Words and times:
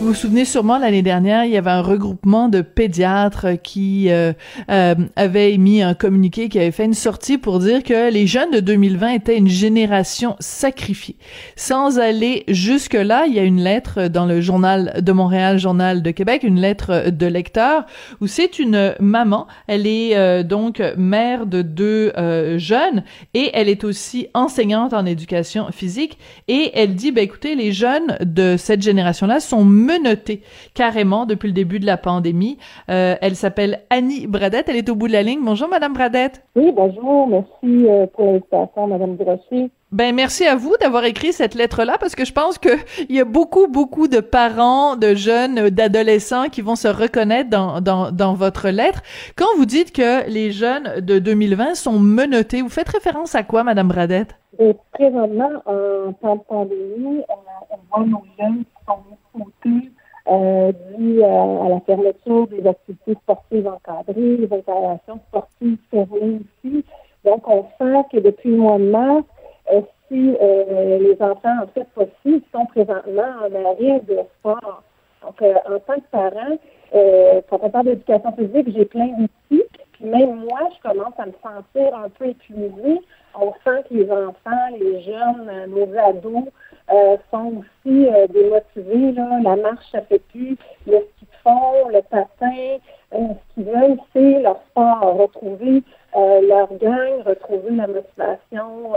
Vous 0.00 0.06
vous 0.06 0.14
souvenez 0.14 0.46
sûrement 0.46 0.78
l'année 0.78 1.02
dernière, 1.02 1.44
il 1.44 1.50
y 1.50 1.58
avait 1.58 1.70
un 1.70 1.82
regroupement 1.82 2.48
de 2.48 2.62
pédiatres 2.62 3.60
qui 3.62 4.10
euh, 4.10 4.32
euh, 4.70 4.94
avait 5.14 5.52
émis 5.52 5.82
un 5.82 5.92
communiqué, 5.92 6.48
qui 6.48 6.58
avait 6.58 6.70
fait 6.70 6.86
une 6.86 6.94
sortie 6.94 7.36
pour 7.36 7.58
dire 7.58 7.82
que 7.82 8.10
les 8.10 8.26
jeunes 8.26 8.50
de 8.50 8.60
2020 8.60 9.10
étaient 9.10 9.36
une 9.36 9.46
génération 9.46 10.36
sacrifiée. 10.40 11.16
Sans 11.54 11.98
aller 11.98 12.44
jusque 12.48 12.94
là, 12.94 13.26
il 13.26 13.34
y 13.34 13.38
a 13.38 13.42
une 13.42 13.60
lettre 13.60 14.08
dans 14.08 14.24
le 14.24 14.40
journal 14.40 15.02
de 15.02 15.12
Montréal, 15.12 15.58
journal 15.58 16.02
de 16.02 16.10
Québec, 16.12 16.44
une 16.44 16.58
lettre 16.58 17.10
de 17.10 17.26
lecteur 17.26 17.84
où 18.22 18.26
c'est 18.26 18.58
une 18.58 18.94
maman. 19.00 19.48
Elle 19.66 19.86
est 19.86 20.16
euh, 20.16 20.42
donc 20.42 20.82
mère 20.96 21.44
de 21.44 21.60
deux 21.60 22.14
euh, 22.16 22.56
jeunes 22.56 23.04
et 23.34 23.50
elle 23.52 23.68
est 23.68 23.84
aussi 23.84 24.28
enseignante 24.32 24.94
en 24.94 25.04
éducation 25.04 25.70
physique 25.72 26.16
et 26.48 26.70
elle 26.72 26.94
dit, 26.94 27.12
ben 27.12 27.22
écoutez, 27.22 27.54
les 27.54 27.72
jeunes 27.72 28.16
de 28.22 28.56
cette 28.56 28.80
génération-là 28.80 29.40
sont 29.40 29.66
menottés 29.90 30.42
carrément 30.74 31.26
depuis 31.26 31.48
le 31.48 31.52
début 31.52 31.80
de 31.80 31.86
la 31.86 31.96
pandémie. 31.96 32.58
Euh, 32.90 33.16
elle 33.20 33.36
s'appelle 33.36 33.80
Annie 33.90 34.26
Bradette. 34.26 34.68
Elle 34.68 34.76
est 34.76 34.88
au 34.88 34.94
bout 34.94 35.08
de 35.08 35.12
la 35.12 35.22
ligne. 35.22 35.40
Bonjour, 35.42 35.68
Madame 35.68 35.92
Bradette. 35.92 36.42
Oui, 36.56 36.72
bonjour. 36.74 37.28
Merci 37.28 37.86
euh, 37.88 38.06
pour 38.06 38.26
l'invitation, 38.26 38.86
Madame 38.86 39.16
Durocher. 39.16 39.70
Ben 39.92 40.14
merci 40.14 40.46
à 40.46 40.54
vous 40.54 40.76
d'avoir 40.80 41.04
écrit 41.04 41.32
cette 41.32 41.56
lettre-là 41.56 41.96
parce 41.98 42.14
que 42.14 42.24
je 42.24 42.32
pense 42.32 42.58
que 42.58 42.68
il 43.08 43.16
y 43.16 43.20
a 43.20 43.24
beaucoup 43.24 43.66
beaucoup 43.66 44.06
de 44.06 44.20
parents, 44.20 44.94
de 44.94 45.16
jeunes, 45.16 45.68
d'adolescents 45.70 46.48
qui 46.48 46.60
vont 46.60 46.76
se 46.76 46.86
reconnaître 46.86 47.50
dans, 47.50 47.80
dans, 47.80 48.12
dans 48.12 48.34
votre 48.34 48.68
lettre. 48.68 49.02
Quand 49.36 49.48
vous 49.56 49.66
dites 49.66 49.90
que 49.90 50.30
les 50.30 50.52
jeunes 50.52 51.00
de 51.00 51.18
2020 51.18 51.74
sont 51.74 51.98
menottés, 51.98 52.62
vous 52.62 52.68
faites 52.68 52.88
référence 52.88 53.34
à 53.34 53.42
quoi, 53.42 53.64
Madame 53.64 53.88
Bradette? 53.88 54.36
Et 54.60 54.76
présentement, 54.92 55.50
en 55.66 56.12
temps 56.12 56.36
de 56.36 56.42
pandémie, 56.42 57.22
on, 57.28 57.74
on 57.74 57.78
voit 57.90 58.06
nos 58.06 58.22
jeunes 58.38 58.58
qui 58.58 58.84
sont 58.86 58.98
côté 59.32 59.90
euh, 60.28 60.72
dû 60.96 61.22
à, 61.22 61.42
à 61.42 61.68
la 61.68 61.80
fermeture 61.80 62.46
des 62.48 62.66
activités 62.66 63.14
sportives 63.14 63.66
encadrées, 63.66 64.36
les 64.36 64.52
installations 64.52 65.20
sportives 65.28 65.78
fermées 65.90 66.40
aussi. 66.64 66.84
Donc, 67.24 67.48
on 67.48 67.64
sent 67.78 68.04
que 68.12 68.18
depuis 68.18 68.50
le 68.50 68.56
mois 68.56 68.78
de 68.78 68.90
mars, 68.90 69.24
euh, 69.72 69.80
si 70.08 70.36
euh, 70.40 70.98
les 70.98 71.20
enfants, 71.22 71.62
en 71.62 71.66
fait, 71.68 71.86
aussi, 71.96 72.42
sont 72.52 72.66
présentement 72.66 73.32
en 73.42 73.64
arrêt 73.64 74.00
de 74.08 74.18
sport. 74.38 74.82
Donc, 75.22 75.42
euh, 75.42 75.54
en 75.66 75.78
tant 75.80 76.00
que 76.00 76.10
parent, 76.10 76.56
euh, 76.94 77.40
quand 77.48 77.58
on 77.62 77.70
parle 77.70 77.86
d'éducation 77.86 78.32
physique, 78.32 78.72
j'ai 78.74 78.84
plein 78.84 79.08
d'outils. 79.08 79.64
Puis 79.92 80.04
même 80.06 80.36
moi, 80.36 80.60
je 80.76 80.88
commence 80.88 81.14
à 81.18 81.26
me 81.26 81.32
sentir 81.42 81.94
un 81.94 82.08
peu 82.08 82.26
épuisée. 82.28 83.00
On 83.38 83.52
sent 83.64 83.84
que 83.88 83.94
les 83.94 84.10
enfants, 84.10 84.76
les 84.78 85.02
jeunes, 85.02 85.48
euh, 85.48 85.66
nos 85.66 85.98
ados 85.98 86.48
euh, 86.92 87.16
sont 87.30 87.60
aussi 87.60 88.08
euh, 88.08 88.26
démotivés. 88.28 89.12
Là. 89.12 89.38
La 89.42 89.56
marche, 89.56 89.84
ça 89.92 90.02
fait 90.02 90.22
plus. 90.30 90.56
Le 90.86 90.98
ski 90.98 91.24
de 91.24 91.36
fond, 91.42 91.88
le 91.88 92.02
patin, 92.02 92.78
euh, 93.14 93.18
ce 93.48 93.54
qu'ils 93.54 93.64
veulent, 93.64 93.98
c'est 94.12 94.40
leur 94.40 94.60
sport, 94.70 95.16
retrouver 95.16 95.82
leur 96.14 96.68
gang, 96.78 97.22
retrouver 97.24 97.70
la 97.76 97.86
motivation, 97.86 98.94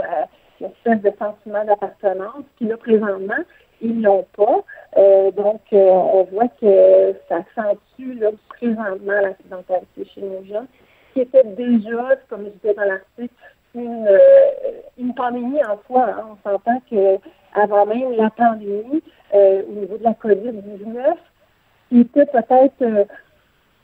l'espèce 0.60 1.00
de 1.00 1.12
sentiment 1.16 1.64
d'appartenance. 1.64 2.44
Puis 2.56 2.66
là, 2.66 2.76
présentement, 2.76 3.42
ils 3.80 4.02
l'ont 4.02 4.26
pas. 4.36 4.64
Donc, 5.36 5.60
on 5.72 6.26
voit 6.32 6.48
que 6.60 7.14
ça 7.28 7.36
accentue 7.36 8.18
là, 8.18 8.30
présentement 8.48 9.12
la 9.12 9.36
sédentarité 9.36 10.04
chez 10.12 10.22
nos 10.22 10.44
jeunes, 10.44 10.66
qui 11.12 11.20
était 11.20 11.44
déjà, 11.44 12.16
comme 12.28 12.46
je 12.46 12.50
disais 12.50 12.74
dans 12.74 12.84
l'article, 12.84 13.34
une, 13.76 14.08
une 14.98 15.14
pandémie 15.14 15.64
en 15.64 15.78
soi. 15.86 16.06
hein. 16.08 16.24
On 16.32 16.50
s'entend 16.50 16.80
que 16.90 17.18
avant 17.54 17.86
même 17.86 18.12
la 18.12 18.30
pandémie, 18.30 19.02
euh, 19.34 19.62
au 19.68 19.72
niveau 19.72 19.96
de 19.96 20.04
la 20.04 20.12
COVID-19, 20.12 21.14
qui 21.88 22.00
était 22.00 22.26
peut-être 22.26 22.82
euh, 22.82 23.04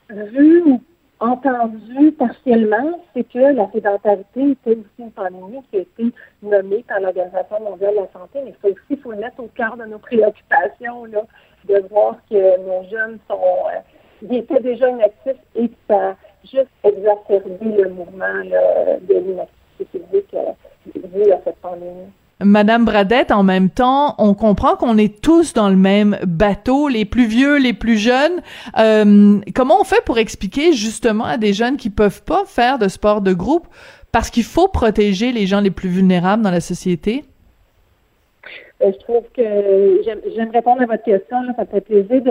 vu 0.09 0.61
ou 0.63 0.81
entendu 1.19 2.11
partiellement, 2.13 2.99
c'est 3.13 3.23
que 3.23 3.39
la 3.39 3.69
sédentarité 3.71 4.51
était 4.51 4.71
aussi 4.71 4.99
une 4.99 5.11
pandémie 5.11 5.61
qui 5.69 5.77
a 5.77 5.81
été 5.81 6.05
nommée 6.41 6.83
par 6.87 6.99
l'Organisation 6.99 7.59
mondiale 7.61 7.93
de 7.93 7.99
la 8.01 8.11
santé, 8.11 8.39
mais 8.43 8.55
ça 8.61 8.69
aussi, 8.69 8.79
il 8.89 8.97
faut 8.97 9.11
le 9.11 9.19
mettre 9.19 9.39
au 9.39 9.47
cœur 9.55 9.77
de 9.77 9.85
nos 9.85 9.99
préoccupations, 9.99 11.05
là, 11.05 11.23
de 11.65 11.87
voir 11.89 12.17
que 12.29 12.59
nos 12.59 12.89
jeunes 12.89 13.19
sont, 13.29 13.39
euh, 13.39 14.27
étaient 14.31 14.61
déjà 14.61 14.89
inactifs 14.89 15.41
et 15.55 15.69
que 15.69 15.75
ça 15.87 16.09
a 16.09 16.15
juste 16.43 16.71
exacerbé 16.83 17.57
le 17.61 17.89
mouvement 17.89 18.43
de 18.43 19.13
l'inactivité 19.13 19.51
physique 19.91 20.33
euh, 20.33 21.33
à 21.33 21.41
cette 21.43 21.57
pandémie. 21.57 22.11
Madame 22.43 22.85
Bradette, 22.85 23.31
en 23.31 23.43
même 23.43 23.69
temps, 23.69 24.15
on 24.17 24.33
comprend 24.33 24.75
qu'on 24.75 24.97
est 24.97 25.21
tous 25.21 25.53
dans 25.53 25.69
le 25.69 25.75
même 25.75 26.17
bateau, 26.25 26.87
les 26.87 27.05
plus 27.05 27.25
vieux, 27.25 27.57
les 27.57 27.73
plus 27.73 27.97
jeunes. 27.97 28.41
Euh, 28.77 29.39
comment 29.55 29.79
on 29.79 29.83
fait 29.83 30.03
pour 30.05 30.17
expliquer 30.17 30.73
justement 30.73 31.25
à 31.25 31.37
des 31.37 31.53
jeunes 31.53 31.77
qui 31.77 31.89
peuvent 31.89 32.23
pas 32.23 32.43
faire 32.45 32.79
de 32.79 32.87
sport 32.87 33.21
de 33.21 33.33
groupe 33.33 33.67
parce 34.11 34.29
qu'il 34.29 34.43
faut 34.43 34.67
protéger 34.67 35.31
les 35.31 35.45
gens 35.45 35.61
les 35.61 35.71
plus 35.71 35.89
vulnérables 35.89 36.43
dans 36.43 36.51
la 36.51 36.61
société? 36.61 37.23
Euh, 38.81 38.91
je 38.91 38.99
trouve 38.99 39.23
que 39.35 40.01
j'aime 40.35 40.51
répondre 40.51 40.81
à 40.81 40.85
votre 40.85 41.03
question. 41.03 41.37
Ça 41.55 41.65
fait 41.65 41.81
plaisir 41.81 42.21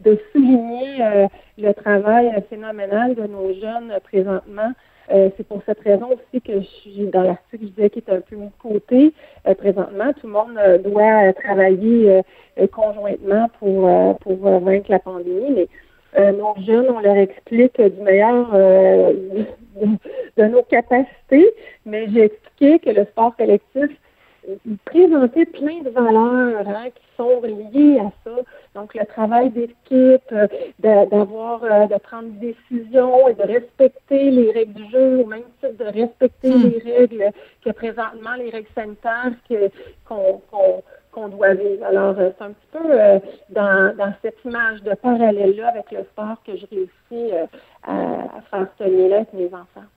de, 0.00 0.18
souligner 0.32 1.02
euh, 1.02 1.26
le 1.58 1.72
travail 1.72 2.32
phénoménal 2.48 3.14
de 3.14 3.26
nos 3.26 3.52
jeunes 3.54 3.92
présentement. 4.04 4.72
Euh, 5.12 5.30
c'est 5.36 5.46
pour 5.46 5.62
cette 5.66 5.80
raison 5.80 6.08
aussi 6.08 6.40
que 6.40 6.60
je 6.60 6.66
suis 6.66 7.06
dans 7.06 7.22
l'article, 7.22 7.64
je 7.64 7.68
disais 7.68 7.90
qu'il 7.90 8.02
est 8.06 8.12
un 8.12 8.20
peu 8.20 8.36
mis 8.36 8.46
de 8.46 8.52
côté. 8.58 9.12
Euh, 9.46 9.54
présentement, 9.54 10.12
tout 10.20 10.26
le 10.26 10.32
monde 10.32 10.58
euh, 10.58 10.78
doit 10.78 11.28
euh, 11.28 11.32
travailler 11.32 12.22
euh, 12.58 12.66
conjointement 12.66 13.48
pour, 13.60 14.18
pour 14.18 14.36
vaincre 14.60 14.90
la 14.90 14.98
pandémie. 14.98 15.66
Mais 16.14 16.32
nos 16.32 16.54
jeunes, 16.66 16.88
on 16.88 17.00
leur 17.00 17.16
explique 17.16 17.80
du 17.80 18.00
meilleur 18.02 18.50
de, 18.52 19.46
de 20.36 20.44
nos 20.44 20.62
capacités, 20.62 21.52
mais 21.84 22.08
j'ai 22.12 22.24
expliqué 22.24 22.78
que 22.78 22.90
le 22.90 23.04
sport 23.04 23.36
collectif 23.36 23.90
présentait 24.86 25.46
plein 25.46 25.82
de 25.82 25.90
valeurs 25.90 26.66
hein, 26.66 26.86
qui 26.94 27.02
sont 27.16 27.42
liées 27.42 27.98
à 27.98 28.10
ça. 28.24 28.30
Donc, 28.76 28.94
le 28.94 29.06
travail 29.06 29.48
d'équipe, 29.50 30.30
euh, 30.32 30.46
de- 30.84 31.08
d'avoir, 31.10 31.64
euh, 31.64 31.86
de 31.86 31.98
prendre 31.98 32.28
des 32.38 32.54
décisions 32.70 33.26
et 33.28 33.34
de 33.34 33.42
respecter 33.42 34.30
les 34.30 34.52
règles 34.52 34.74
du 34.74 34.90
jeu, 34.90 35.20
au 35.22 35.26
même 35.26 35.44
titre 35.60 35.78
de 35.82 35.84
respecter 36.00 36.50
Hmm. 36.50 36.70
les 36.74 36.92
règles 36.98 37.30
que 37.64 37.70
présentement, 37.70 38.34
les 38.38 38.50
règles 38.50 38.68
sanitaires 38.74 39.32
que, 39.48 39.70
qu'on, 40.06 40.42
qu'on, 40.50 40.82
qu'on 41.10 41.28
doit 41.28 41.54
vivre. 41.54 41.84
Alors, 41.86 42.14
euh, 42.18 42.30
c'est 42.36 42.44
un 42.44 42.50
petit 42.50 42.70
peu 42.70 42.84
euh, 42.92 43.18
dans, 43.48 43.96
dans 43.96 44.12
cette 44.20 44.36
image 44.44 44.82
de 44.82 44.94
parallèle-là 44.94 45.68
avec 45.68 45.90
le 45.90 46.02
sport 46.12 46.36
que 46.46 46.54
je 46.60 46.66
réussis 46.66 47.32
euh, 47.34 47.46
à, 47.82 47.94
à 48.36 48.40
faire 48.50 48.66
ce 48.78 48.84
lien-là 48.84 49.16
avec 49.16 49.32
mes 49.32 49.46
enfants. 49.46 49.88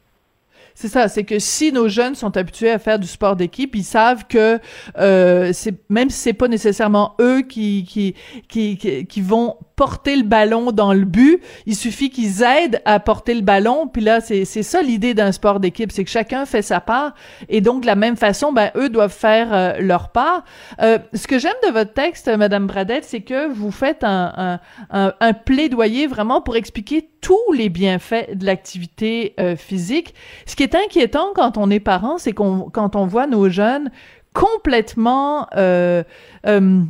C'est 0.82 0.88
ça, 0.88 1.10
c'est 1.10 1.26
que 1.26 1.40
si 1.40 1.74
nos 1.74 1.90
jeunes 1.90 2.16
sont 2.16 2.38
habitués 2.38 2.72
à 2.72 2.80
faire 2.80 3.00
du 3.00 3.06
sport 3.06 3.36
d'équipe, 3.36 3.76
ils 3.76 3.84
savent 3.84 4.24
que 4.30 4.62
euh, 4.98 5.52
c'est 5.52 5.76
même 5.90 6.10
si 6.10 6.18
c'est 6.18 6.32
pas 6.32 6.48
nécessairement 6.48 7.16
eux 7.20 7.42
qui 7.42 7.84
qui, 7.84 8.16
qui 8.48 8.78
qui 8.78 9.06
qui 9.06 9.20
vont 9.20 9.58
porter 9.80 10.18
le 10.18 10.24
ballon 10.24 10.74
dans 10.74 10.92
le 10.92 11.06
but, 11.06 11.42
il 11.66 11.74
suffit 11.74 12.10
qu'ils 12.10 12.44
aident 12.44 12.82
à 12.84 13.00
porter 13.00 13.34
le 13.34 13.40
ballon. 13.40 13.88
Puis 13.88 14.02
là, 14.02 14.20
c'est 14.20 14.44
ça 14.44 14.82
l'idée 14.82 15.14
d'un 15.14 15.32
sport 15.32 15.62
d'équipe, 15.62 15.90
c'est 15.94 16.04
que 16.04 16.10
chacun 16.10 16.46
fait 16.46 16.62
sa 16.62 16.82
part 16.82 17.14
et 17.48 17.62
donc 17.62 17.84
de 17.84 17.86
la 17.86 17.96
même 17.96 18.18
façon, 18.18 18.52
ben 18.52 18.72
eux 18.76 18.90
doivent 18.90 19.14
faire 19.14 19.54
euh, 19.54 19.78
leur 19.80 20.10
part. 20.10 20.44
Euh, 20.82 21.00
ce 21.14 21.28
que 21.28 21.40
j'aime 21.40 21.54
de 21.66 21.72
votre 21.72 21.94
texte, 21.94 22.28
Madame 22.28 22.68
Bradette, 22.68 23.06
c'est 23.06 23.22
que 23.22 23.48
vous 23.48 23.72
faites 23.72 24.04
un, 24.04 24.34
un, 24.36 24.60
un, 24.92 25.14
un 25.22 25.32
plaidoyer 25.32 26.08
vraiment 26.08 26.42
pour 26.42 26.58
expliquer 26.58 27.08
tous 27.22 27.54
les 27.54 27.70
bienfaits 27.70 28.36
de 28.36 28.46
l'activité 28.46 29.34
euh, 29.40 29.56
physique. 29.56 30.14
Ce 30.46 30.58
qui 30.58 30.64
est 30.64 30.76
inquiétant 30.76 31.28
quand 31.36 31.58
on 31.58 31.70
est 31.70 31.80
parent, 31.80 32.18
c'est 32.18 32.34
qu'on 32.34 32.70
quand 32.70 32.98
on 32.98 33.06
voit 33.06 33.28
nos 33.28 33.48
jeunes 33.50 33.92
complètement 34.34 35.48
euh, 35.56 36.04
euh, 36.46 36.82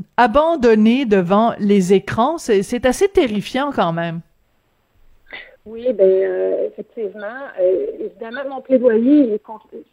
devant 1.05 1.53
les 1.59 1.93
écrans, 1.93 2.37
c'est 2.37 2.63
c'est 2.63 2.85
assez 2.85 3.07
terrifiant 3.07 3.71
quand 3.71 3.93
même. 3.93 4.21
Oui, 5.65 5.93
ben 5.93 6.09
euh, 6.09 6.67
effectivement. 6.67 7.27
Euh, 7.59 7.85
évidemment, 7.99 8.55
mon 8.55 8.61
plaidoyer, 8.61 9.39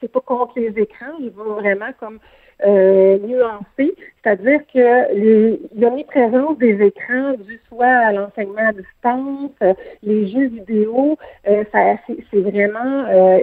c'est 0.01 0.11
pas 0.11 0.21
contre 0.21 0.59
les 0.59 0.73
écrans. 0.81 1.13
Je 1.21 1.29
veux 1.29 1.53
vraiment 1.61 1.93
comme 2.01 2.19
euh, 2.65 3.19
nuancé, 3.19 3.95
c'est-à-dire 4.27 4.61
que 4.75 5.81
l'omniprésence 5.81 6.59
des 6.59 6.85
écrans, 6.85 7.35
dû 7.39 7.61
soit 7.69 7.87
à 7.87 8.13
l'enseignement 8.13 8.69
à 8.69 8.73
distance, 8.73 9.53
euh, 9.63 9.73
les 10.03 10.27
jeux 10.27 10.49
vidéo, 10.49 11.17
euh, 11.47 11.63
ça, 11.71 11.95
c'est 12.09 12.41
vraiment, 12.41 13.05
euh, 13.09 13.39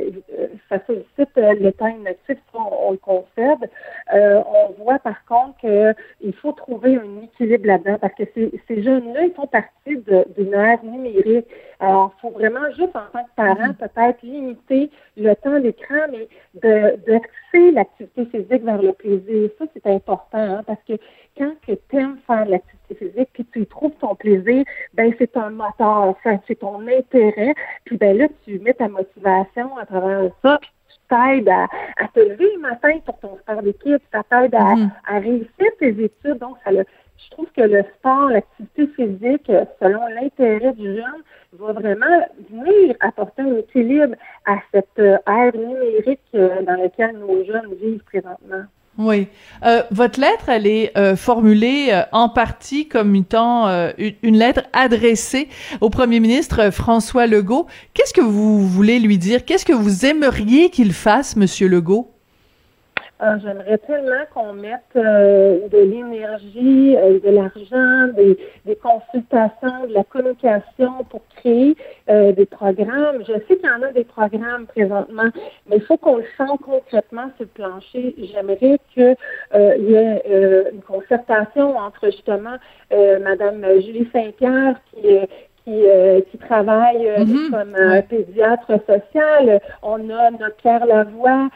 ça 0.67 0.79
sollicite 0.85 1.29
le 1.37 1.71
temps 1.71 1.87
inactif, 1.87 2.37
on, 2.53 2.87
on 2.89 2.91
le 2.91 2.97
concède. 2.97 3.69
on 4.13 4.73
voit 4.83 4.99
par 4.99 5.23
contre 5.23 5.57
qu'il 5.59 6.33
faut 6.35 6.51
trouver 6.51 6.97
un 6.97 7.23
équilibre 7.23 7.65
là-dedans 7.65 7.97
parce 8.01 8.15
que 8.15 8.23
ces, 8.33 8.51
ces 8.67 8.83
jeunes-là, 8.83 9.23
ils 9.23 9.33
font 9.33 9.47
partie 9.47 10.03
d'une 10.35 10.53
ère 10.53 10.83
numérique. 10.83 11.47
Alors, 11.79 12.13
il 12.17 12.21
faut 12.21 12.29
vraiment 12.29 12.69
juste 12.71 12.95
en 12.95 13.07
tant 13.13 13.23
que 13.23 13.35
parent 13.37 13.69
mm-hmm. 13.69 13.75
peut-être 13.75 14.21
limiter 14.21 14.89
le 15.15 15.33
temps 15.35 15.59
d'écran, 15.59 16.07
mais 16.11 16.27
de, 16.55 16.97
de 17.05 17.73
l'activité 17.73 18.25
physique 18.25 18.63
vers 18.63 18.81
le 18.81 18.93
Ça, 19.03 19.65
c'est 19.73 19.87
important, 19.87 20.37
hein, 20.37 20.63
parce 20.65 20.79
que 20.87 20.93
quand 21.37 21.53
tu 21.65 21.77
aimes 21.97 22.17
faire 22.25 22.45
l'activité 22.45 22.95
physique, 22.95 23.29
puis 23.33 23.45
tu 23.51 23.61
y 23.61 23.65
trouves 23.65 23.93
ton 23.99 24.15
plaisir, 24.15 24.63
ben 24.93 25.13
c'est 25.17 25.35
un 25.35 25.49
moteur, 25.49 26.15
c'est 26.47 26.59
ton 26.59 26.87
intérêt, 26.87 27.53
puis 27.85 27.97
ben 27.97 28.17
là, 28.17 28.27
tu 28.45 28.59
mets 28.59 28.73
ta 28.73 28.87
motivation 28.87 29.75
à 29.77 29.85
travers 29.85 30.31
ça, 30.41 30.57
puis 30.61 30.71
tu 30.89 30.95
t'aides 31.09 31.49
à, 31.49 31.67
te 32.13 32.19
lever 32.19 32.49
le 32.55 32.61
matin 32.61 32.97
pour 33.05 33.19
ton 33.19 33.37
sport 33.39 33.61
d'équipe, 33.61 34.01
ça 34.11 34.23
t'aide 34.29 34.55
à, 34.55 34.75
mm-hmm. 34.75 34.89
à, 35.05 35.19
réussir 35.19 35.67
tes 35.79 35.89
études, 35.89 36.37
donc 36.37 36.57
ça 36.63 36.71
le, 36.71 36.85
je 37.17 37.29
trouve 37.31 37.51
que 37.55 37.61
le 37.61 37.83
sport, 37.97 38.29
l'activité 38.29 38.87
physique, 38.87 39.51
selon 39.81 40.05
l'intérêt 40.07 40.73
du 40.73 40.95
jeune, 40.95 41.23
va 41.53 41.73
vraiment 41.73 42.27
venir 42.49 42.95
apporter 42.99 43.41
un 43.43 43.57
équilibre 43.57 44.15
à 44.45 44.57
cette 44.71 44.99
euh, 44.99 45.17
ère 45.27 45.55
numérique 45.55 46.19
euh, 46.35 46.61
dans 46.63 46.75
laquelle 46.75 47.17
nos 47.17 47.43
jeunes 47.45 47.73
vivent 47.75 48.03
présentement. 48.05 48.63
Oui. 48.97 49.27
Euh, 49.65 49.81
votre 49.89 50.19
lettre, 50.19 50.49
elle 50.49 50.67
est 50.67 50.95
euh, 50.97 51.15
formulée 51.15 51.87
euh, 51.91 52.03
en 52.11 52.29
partie 52.29 52.87
comme 52.87 53.15
étant 53.15 53.67
une 53.97 54.37
lettre 54.37 54.63
adressée 54.71 55.49
au 55.81 55.89
premier 55.89 56.19
ministre 56.19 56.69
François 56.71 57.25
Legault. 57.25 57.67
Qu'est-ce 57.93 58.13
que 58.13 58.21
vous 58.21 58.67
voulez 58.67 58.99
lui 58.99 59.17
dire? 59.17 59.45
Qu'est-ce 59.45 59.65
que 59.65 59.73
vous 59.73 60.05
aimeriez 60.05 60.69
qu'il 60.69 60.93
fasse, 60.93 61.35
Monsieur 61.35 61.67
Legault? 61.67 62.12
Ah, 63.25 63.37
j'aimerais 63.41 63.77
tellement 63.77 64.25
qu'on 64.33 64.51
mette 64.51 64.81
euh, 64.97 65.69
de 65.69 65.77
l'énergie, 65.77 66.97
euh, 66.97 67.21
de 67.21 67.29
l'argent, 67.29 68.13
des, 68.17 68.75
consultations, 68.75 69.87
de 69.87 69.93
la 69.93 70.03
communication 70.03 71.05
pour 71.09 71.21
créer 71.37 71.77
euh, 72.09 72.33
des 72.33 72.45
programmes. 72.45 73.23
Je 73.25 73.31
sais 73.47 73.55
qu'il 73.55 73.65
y 73.65 73.69
en 73.69 73.81
a 73.81 73.93
des 73.93 74.03
programmes 74.03 74.67
présentement, 74.67 75.29
mais 75.67 75.77
il 75.77 75.81
faut 75.83 75.95
qu'on 75.95 76.17
le 76.17 76.25
sente 76.37 76.59
concrètement 76.63 77.31
sur 77.37 77.45
le 77.45 77.45
plancher. 77.45 78.13
J'aimerais 78.17 78.77
qu'il 78.93 79.15
y 79.53 79.93
ait 79.93 80.69
une 80.73 80.81
concertation 80.81 81.77
entre 81.77 82.07
justement 82.07 82.57
Madame 82.91 83.65
Julie 83.79 84.09
Saint-Pierre 84.11 84.75
qui 84.91 85.07
qui, 85.63 85.85
euh, 85.85 86.21
qui 86.29 86.37
travaille 86.37 87.07
euh, 87.07 87.25
mhm. 87.25 87.51
comme 87.51 87.75
euh, 87.75 88.01
pédiatre 88.01 88.73
social. 88.87 89.61
On 89.81 90.09
a 90.09 90.31
notre 90.31 90.55
Pierre 90.57 90.85
Lavoie 90.85 91.49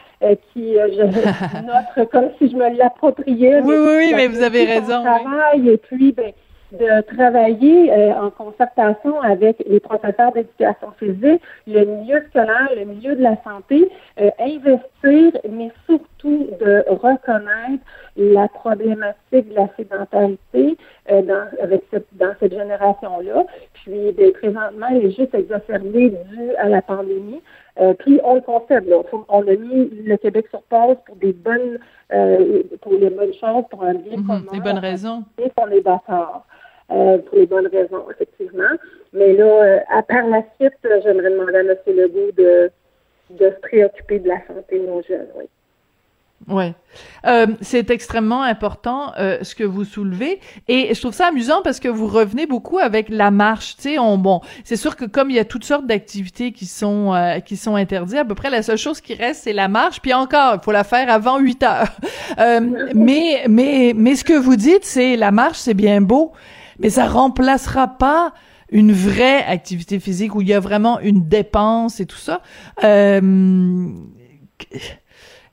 qui 0.52 0.74
je, 0.74 1.02
notre 1.66 2.10
comme 2.10 2.30
si 2.38 2.50
je 2.50 2.56
me 2.56 2.76
l'appropriais. 2.76 3.60
Oui, 3.62 3.74
oui, 3.78 3.94
oui, 3.98 4.12
mais 4.14 4.26
vous 4.26 4.42
avez 4.42 4.64
raison. 4.64 5.02
Travail 5.02 5.68
et 5.68 5.76
puis 5.76 6.12
ben, 6.12 6.32
de 6.72 7.00
travailler 7.16 7.92
en 8.14 8.30
concertation 8.30 9.20
avec 9.22 9.62
les 9.66 9.80
professeurs 9.80 10.32
d'éducation 10.32 10.88
physique, 10.98 11.42
le 11.66 11.84
milieu 11.84 12.22
scolaire, 12.28 12.68
le 12.76 12.84
milieu 12.84 13.16
de 13.16 13.22
la 13.22 13.36
santé, 13.42 13.90
investir, 14.38 15.32
mais 15.48 15.70
surtout 15.86 16.48
de 16.60 16.84
reconnaître 16.88 17.82
la 18.16 18.48
problématique 18.48 19.48
de 19.48 19.54
la 19.54 19.68
sédentarité 19.76 20.76
dans, 21.08 21.48
avec 21.62 21.84
cette, 21.90 22.06
dans 22.12 22.34
cette 22.38 22.52
génération-là, 22.52 23.44
puis 23.72 24.12
ben, 24.12 24.32
présentement, 24.32 24.86
elle 24.90 25.06
est 25.06 25.16
juste 25.16 25.34
exacerbée 25.34 26.10
due 26.10 26.54
à 26.58 26.68
la 26.68 26.82
pandémie. 26.82 27.40
Euh, 27.80 27.94
puis 27.94 28.20
on 28.24 28.34
le 28.34 28.40
concède, 28.40 28.86
là. 28.88 28.96
On 29.28 29.42
a 29.42 29.54
mis 29.56 29.90
le 30.04 30.16
Québec 30.16 30.46
sur 30.50 30.62
pause 30.62 30.96
pour 31.06 31.16
des 31.16 31.32
bonnes 31.32 31.78
euh, 32.12 32.62
pour 32.80 32.92
les 32.92 33.10
bonnes 33.10 33.34
choses, 33.34 33.64
pour 33.70 33.84
un 33.84 33.94
bien 33.94 34.16
mhm, 34.16 34.26
commun. 34.26 34.52
Des 34.52 34.60
bonnes 34.60 34.78
raisons. 34.78 35.24
Et 35.38 35.50
pour 35.50 35.66
les 35.66 35.80
d'accord. 35.80 36.44
Euh, 36.90 37.18
pour 37.18 37.36
les 37.38 37.46
bonnes 37.46 37.66
raisons, 37.66 38.10
effectivement. 38.10 38.76
Mais 39.12 39.34
là, 39.34 39.84
à 39.90 40.02
part 40.02 40.26
la 40.26 40.42
suite, 40.58 40.72
j'aimerais 40.82 41.30
demander 41.30 41.56
à 41.56 41.60
M. 41.60 41.76
Legault 41.86 42.32
de, 42.36 42.70
de 43.30 43.50
se 43.50 43.60
préoccuper 43.60 44.18
de 44.20 44.28
la 44.28 44.46
santé 44.46 44.78
de 44.78 44.86
nos 44.86 45.02
jeunes, 45.02 45.28
oui. 45.36 45.44
Ouais, 46.46 46.72
euh, 47.26 47.46
c'est 47.60 47.90
extrêmement 47.90 48.42
important 48.42 49.12
euh, 49.18 49.38
ce 49.42 49.54
que 49.54 49.64
vous 49.64 49.84
soulevez 49.84 50.40
et 50.68 50.94
je 50.94 51.00
trouve 51.00 51.12
ça 51.12 51.26
amusant 51.26 51.60
parce 51.62 51.80
que 51.80 51.88
vous 51.88 52.06
revenez 52.06 52.46
beaucoup 52.46 52.78
avec 52.78 53.08
la 53.10 53.30
marche. 53.30 53.76
Tu 53.76 53.82
sais, 53.82 53.98
on 53.98 54.16
bon, 54.16 54.40
c'est 54.64 54.76
sûr 54.76 54.96
que 54.96 55.04
comme 55.04 55.30
il 55.30 55.36
y 55.36 55.40
a 55.40 55.44
toutes 55.44 55.64
sortes 55.64 55.86
d'activités 55.86 56.52
qui 56.52 56.64
sont 56.64 57.12
euh, 57.12 57.40
qui 57.40 57.56
sont 57.56 57.74
interdites, 57.74 58.18
à 58.18 58.24
peu 58.24 58.36
près 58.36 58.50
la 58.50 58.62
seule 58.62 58.78
chose 58.78 59.00
qui 59.00 59.14
reste 59.14 59.44
c'est 59.44 59.52
la 59.52 59.68
marche. 59.68 60.00
Puis 60.00 60.14
encore, 60.14 60.54
il 60.54 60.64
faut 60.64 60.72
la 60.72 60.84
faire 60.84 61.10
avant 61.10 61.38
8 61.38 61.62
heures. 61.64 61.96
Euh, 62.38 62.60
mais 62.94 63.44
mais 63.48 63.92
mais 63.94 64.14
ce 64.14 64.24
que 64.24 64.38
vous 64.38 64.56
dites, 64.56 64.84
c'est 64.84 65.16
la 65.16 65.32
marche, 65.32 65.58
c'est 65.58 65.74
bien 65.74 66.00
beau, 66.00 66.32
mais 66.78 66.90
ça 66.90 67.06
remplacera 67.06 67.88
pas 67.88 68.32
une 68.70 68.92
vraie 68.92 69.44
activité 69.44 69.98
physique 69.98 70.34
où 70.34 70.42
il 70.42 70.48
y 70.48 70.54
a 70.54 70.60
vraiment 70.60 71.00
une 71.00 71.26
dépense 71.28 72.00
et 72.00 72.06
tout 72.06 72.18
ça. 72.18 72.42
Euh, 72.84 73.90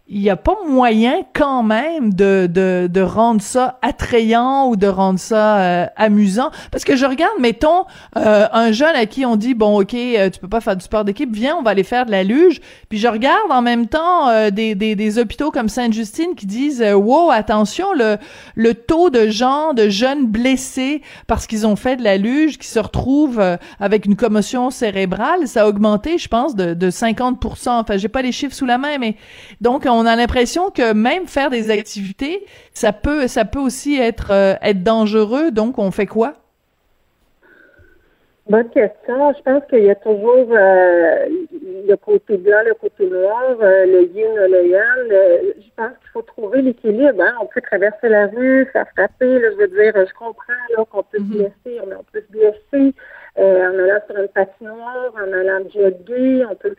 il 0.08 0.22
n'y 0.22 0.30
a 0.30 0.36
pas 0.36 0.56
moyen 0.68 1.22
quand 1.34 1.64
même 1.64 2.14
de, 2.14 2.48
de, 2.52 2.88
de 2.92 3.02
rendre 3.02 3.42
ça 3.42 3.80
attrayant 3.82 4.68
ou 4.68 4.76
de 4.76 4.86
rendre 4.86 5.18
ça 5.18 5.58
euh, 5.58 5.86
amusant? 5.96 6.52
Parce 6.72 6.84
que 6.84 6.96
je 6.96 7.08
regarde, 7.08 7.34
mettons, 7.40 7.86
euh, 8.16 8.46
un 8.54 8.72
jeune 8.72 8.96
à 8.96 9.08
qui 9.08 9.26
on 9.26 9.36
dit, 9.36 9.56
bon, 9.56 9.82
OK, 9.82 9.96
euh, 9.96 10.30
tu 10.30 10.40
peux 10.40 10.48
pas 10.48 10.62
faire 10.62 10.76
du 10.76 10.84
sport 10.84 11.06
d'équipe, 11.06 11.34
viens, 11.34 11.56
on 11.58 11.64
va 11.64 11.72
aller 11.72 11.84
faire 11.84 12.06
de 12.06 12.12
la 12.12 12.24
luge. 12.24 12.62
Puis 12.88 13.00
je 13.00 13.08
regarde 13.08 13.52
en 13.52 13.64
même 13.64 13.88
temps 13.88 14.50
des, 14.52 14.76
des, 14.76 14.96
des, 14.96 15.18
hôpitaux 15.18 15.50
comme 15.50 15.70
Sainte-Justine 15.70 16.36
qui 16.36 16.46
disent, 16.46 16.84
wow, 16.84 17.32
attention, 17.32 17.92
le, 17.94 18.18
le 18.54 18.76
taux 18.76 19.10
de 19.10 19.30
gens, 19.30 19.74
de 19.74 19.90
jeunes 19.90 20.28
blessés 20.28 21.02
parce 21.26 21.48
qu'ils 21.48 21.66
ont 21.66 21.76
fait 21.76 21.96
de 21.96 22.04
la 22.04 22.18
luge, 22.18 22.60
qui 22.60 22.68
se 22.68 22.80
retrouvent 22.80 23.42
avec 23.80 24.06
une 24.06 24.16
commotion 24.16 24.70
cérébrale, 24.70 25.48
ça 25.48 25.64
a 25.64 25.68
augmenté, 25.68 26.20
je 26.20 26.28
pense, 26.28 26.56
de, 26.56 26.76
de 26.76 26.92
50% 26.92 27.70
Enfin, 27.70 27.98
j'ai 27.98 28.08
pas 28.08 28.22
les 28.22 28.32
chiffres 28.32 28.56
sous 28.56 28.66
la 28.66 28.78
main, 28.78 28.98
mais 29.00 29.16
donc, 29.62 29.86
on 29.95 29.95
a 30.04 30.16
l'impression 30.16 30.72
que 30.72 30.94
même 30.94 31.28
faire 31.28 31.52
des 31.52 31.70
activités, 31.70 32.46
ça 32.74 32.92
peut, 32.92 33.28
ça 33.28 33.46
peut 33.46 33.60
aussi 33.60 33.98
être, 34.00 34.32
euh, 34.32 34.56
être 34.62 34.82
dangereux. 34.82 35.52
Donc, 35.52 35.78
on 35.78 35.92
fait 35.92 36.08
quoi? 36.08 36.34
Bonne 38.50 38.70
question. 38.70 39.34
Je 39.38 39.42
pense 39.44 39.64
qu'il 39.70 39.84
y 39.84 39.90
a 39.90 39.96
toujours 39.96 40.48
euh, 40.52 41.26
le 41.88 41.96
côté 41.96 42.38
blanc, 42.38 42.62
le 42.66 42.74
côté 42.74 43.08
noir, 43.08 43.56
euh, 43.62 43.86
le 43.86 44.04
yin, 44.04 44.34
le 44.36 44.68
yang. 44.68 45.10
je 45.10 45.70
pense 45.76 45.92
qu'il 46.00 46.10
faut 46.14 46.22
trouver 46.22 46.62
l'équilibre. 46.62 47.22
Hein. 47.22 47.34
On 47.42 47.46
peut 47.48 47.62
traverser 47.62 48.10
la 48.10 48.28
rue, 48.28 48.66
faire 48.72 48.88
frapper. 48.96 49.40
je 49.42 49.56
veux 49.58 49.68
dire, 49.68 49.94
je 49.96 50.14
comprends 50.14 50.86
qu'on 50.92 51.04
peut 51.04 51.18
se 51.18 51.24
mm-hmm. 51.24 51.38
blesser, 51.38 51.82
mais 51.88 51.96
on 51.96 52.04
peut 52.12 52.22
se 52.22 52.32
blesser 52.32 52.94
euh, 53.38 53.70
en 53.70 53.80
allant 53.80 54.00
sur 54.08 54.18
une 54.18 54.28
patinoire, 54.30 55.14
en 55.16 55.34
allant 55.34 55.70
jogger. 55.70 56.46
On 56.50 56.56
peut, 56.56 56.76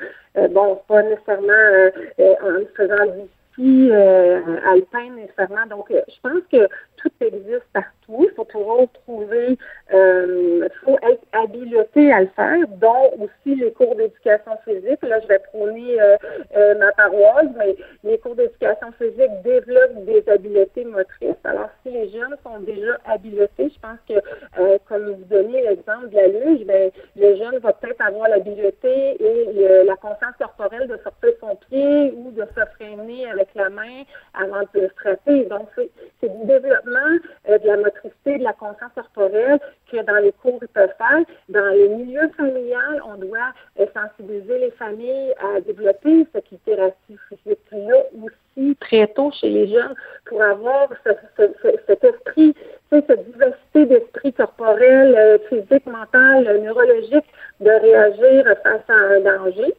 bon, 0.51 0.81
pas 0.89 1.03
nécessairement 1.03 1.91
en 2.19 2.65
faisant 2.77 3.07
du 3.07 3.29
ski 3.57 3.91
alpin 3.93 5.11
nécessairement. 5.17 5.67
Donc, 5.69 5.91
je 5.91 6.21
pense 6.23 6.43
que 6.53 6.69
tout 6.97 7.11
existe 7.21 7.65
partout 7.73 7.97
il 8.09 8.31
faut 8.35 8.45
toujours 8.45 8.89
trouver, 9.05 9.59
euh, 9.93 10.69
il 10.69 10.79
faut 10.85 10.99
être 11.03 11.23
habilité 11.33 12.13
à 12.13 12.21
le 12.21 12.29
faire, 12.29 12.67
dont 12.81 13.11
aussi 13.19 13.57
les 13.57 13.73
cours 13.73 13.95
d'éducation 13.97 14.53
physique. 14.65 15.03
Là, 15.03 15.21
je 15.21 15.29
vais 15.29 15.39
prôner 15.39 16.01
euh, 16.01 16.17
euh, 16.57 16.79
ma 16.79 16.93
paroisse, 16.93 17.49
mais 17.57 17.77
les 18.05 18.19
cours 18.19 18.37
d'éducation 18.37 18.93
physique 18.99 19.43
développent 19.45 20.05
des 20.05 20.25
habiletés 20.29 20.85
motrices. 20.85 21.35
Alors, 21.45 21.71
les 21.91 22.11
jeunes 22.11 22.37
sont 22.43 22.61
déjà 22.61 22.99
habilités, 23.05 23.71
je 23.71 23.81
pense 23.81 23.99
que, 24.09 24.79
comme 24.89 25.11
vous 25.11 25.25
donnez 25.25 25.63
l'exemple 25.63 26.11
de 26.11 26.17
la 26.17 26.29
luge, 26.29 26.65
ben, 26.67 26.91
le 27.17 27.37
jeune 27.37 27.59
va 27.59 27.73
peut-être 27.73 28.01
avoir 28.01 28.29
l'habileté 28.29 29.23
et 29.23 29.85
la 29.85 29.97
conscience 29.97 30.35
corporelle 30.39 30.89
de 30.89 30.97
sortir 30.99 31.31
son 31.41 31.57
pied 31.69 32.13
ou 32.17 32.31
de 32.33 32.45
se 32.55 32.65
freiner 32.77 33.31
avec 33.31 33.49
la 33.55 33.71
main 33.71 34.03
avant 34.35 34.63
de 34.75 34.89
frapper. 35.01 35.45
Donc, 35.45 35.69
c'est 35.77 36.29
du 36.29 36.47
développement 36.47 37.17
de 37.49 37.67
la 37.67 37.77
motricité 37.77 38.39
de 38.39 38.45
la 38.45 38.53
conscience 38.53 38.93
corporelle 38.95 39.59
que 39.91 40.03
dans 40.03 40.17
les 40.23 40.33
cours 40.33 40.59
ils 40.63 40.69
peuvent 40.69 40.95
faire. 40.99 41.25
Dans 41.49 41.75
le 41.75 41.89
milieu 41.89 42.29
familial, 42.37 43.01
on 43.07 43.17
doit 43.17 43.53
euh, 43.81 43.87
sensibiliser 43.95 44.59
les 44.59 44.71
familles 44.73 45.35
à 45.39 45.61
développer 45.61 46.27
cette 46.33 46.51
littératie 46.51 47.17
physique-là 47.29 47.97
aussi 48.23 48.77
très 48.81 49.07
tôt 49.09 49.31
chez 49.33 49.51
les 49.51 49.69
jeunes 49.69 49.95
pour 50.27 50.43
avoir 50.43 50.89
cet 51.05 52.05
esprit, 52.05 52.55
cette 52.91 53.33
diversité 53.33 53.87
d'esprit 53.87 54.33
corporel, 54.33 55.15
euh, 55.17 55.39
physique, 55.49 55.87
mental, 55.87 56.45
neurologique, 56.63 57.27
de 57.61 57.71
réagir 57.71 58.45
face 58.63 58.83
à 58.89 58.95
un 58.95 59.21
danger. 59.21 59.75